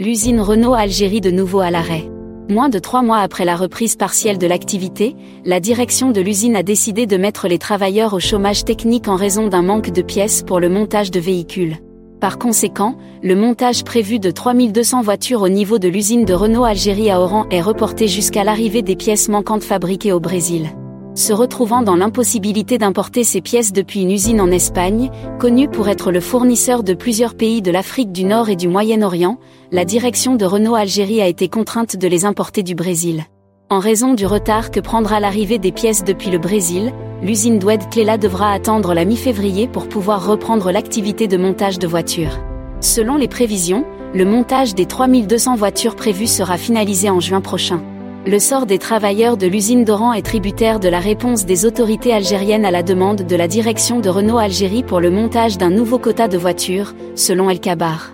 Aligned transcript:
L'usine 0.00 0.40
Renault 0.40 0.72
Algérie 0.72 1.20
de 1.20 1.30
nouveau 1.30 1.60
à 1.60 1.70
l'arrêt. 1.70 2.10
Moins 2.48 2.70
de 2.70 2.78
trois 2.78 3.02
mois 3.02 3.18
après 3.18 3.44
la 3.44 3.54
reprise 3.54 3.96
partielle 3.96 4.38
de 4.38 4.46
l'activité, 4.46 5.14
la 5.44 5.60
direction 5.60 6.10
de 6.10 6.22
l'usine 6.22 6.56
a 6.56 6.62
décidé 6.62 7.04
de 7.04 7.18
mettre 7.18 7.48
les 7.48 7.58
travailleurs 7.58 8.14
au 8.14 8.18
chômage 8.18 8.64
technique 8.64 9.08
en 9.08 9.16
raison 9.16 9.48
d'un 9.48 9.60
manque 9.60 9.90
de 9.90 10.00
pièces 10.00 10.42
pour 10.42 10.58
le 10.58 10.70
montage 10.70 11.10
de 11.10 11.20
véhicules. 11.20 11.76
Par 12.18 12.38
conséquent, 12.38 12.96
le 13.22 13.36
montage 13.36 13.84
prévu 13.84 14.18
de 14.18 14.30
3200 14.30 15.02
voitures 15.02 15.42
au 15.42 15.50
niveau 15.50 15.78
de 15.78 15.88
l'usine 15.88 16.24
de 16.24 16.32
Renault 16.32 16.64
Algérie 16.64 17.10
à 17.10 17.20
Oran 17.20 17.44
est 17.50 17.60
reporté 17.60 18.08
jusqu'à 18.08 18.42
l'arrivée 18.42 18.80
des 18.80 18.96
pièces 18.96 19.28
manquantes 19.28 19.64
fabriquées 19.64 20.12
au 20.12 20.20
Brésil 20.20 20.70
se 21.20 21.32
retrouvant 21.32 21.82
dans 21.82 21.96
l'impossibilité 21.96 22.78
d'importer 22.78 23.22
ces 23.22 23.40
pièces 23.40 23.72
depuis 23.72 24.00
une 24.00 24.10
usine 24.10 24.40
en 24.40 24.50
Espagne, 24.50 25.10
connue 25.38 25.68
pour 25.68 25.88
être 25.88 26.10
le 26.10 26.20
fournisseur 26.20 26.82
de 26.82 26.94
plusieurs 26.94 27.34
pays 27.34 27.62
de 27.62 27.70
l'Afrique 27.70 28.10
du 28.10 28.24
Nord 28.24 28.48
et 28.48 28.56
du 28.56 28.66
Moyen-Orient, 28.66 29.38
la 29.70 29.84
direction 29.84 30.34
de 30.34 30.44
Renault 30.44 30.74
Algérie 30.74 31.20
a 31.20 31.28
été 31.28 31.48
contrainte 31.48 31.96
de 31.96 32.08
les 32.08 32.24
importer 32.24 32.62
du 32.62 32.74
Brésil. 32.74 33.24
En 33.68 33.78
raison 33.78 34.14
du 34.14 34.26
retard 34.26 34.70
que 34.70 34.80
prendra 34.80 35.20
l'arrivée 35.20 35.58
des 35.58 35.70
pièces 35.70 36.02
depuis 36.02 36.30
le 36.30 36.38
Brésil, 36.38 36.92
l'usine 37.22 37.58
Doued 37.58 37.88
Cléla 37.90 38.16
devra 38.16 38.50
attendre 38.52 38.94
la 38.94 39.04
mi-février 39.04 39.68
pour 39.68 39.88
pouvoir 39.88 40.26
reprendre 40.26 40.72
l'activité 40.72 41.28
de 41.28 41.36
montage 41.36 41.78
de 41.78 41.86
voitures. 41.86 42.40
Selon 42.80 43.16
les 43.16 43.28
prévisions, 43.28 43.84
le 44.14 44.24
montage 44.24 44.74
des 44.74 44.86
3200 44.86 45.54
voitures 45.54 45.96
prévues 45.96 46.26
sera 46.26 46.56
finalisé 46.56 47.10
en 47.10 47.20
juin 47.20 47.42
prochain. 47.42 47.82
Le 48.26 48.38
sort 48.38 48.66
des 48.66 48.78
travailleurs 48.78 49.38
de 49.38 49.46
l'usine 49.46 49.82
d'Oran 49.82 50.12
est 50.12 50.20
tributaire 50.20 50.78
de 50.78 50.90
la 50.90 51.00
réponse 51.00 51.46
des 51.46 51.64
autorités 51.64 52.12
algériennes 52.12 52.66
à 52.66 52.70
la 52.70 52.82
demande 52.82 53.22
de 53.22 53.36
la 53.36 53.48
direction 53.48 53.98
de 53.98 54.10
Renault 54.10 54.36
Algérie 54.36 54.82
pour 54.82 55.00
le 55.00 55.10
montage 55.10 55.56
d'un 55.56 55.70
nouveau 55.70 55.98
quota 55.98 56.28
de 56.28 56.36
voitures, 56.36 56.92
selon 57.14 57.48
El 57.48 57.60
Kabar. 57.60 58.12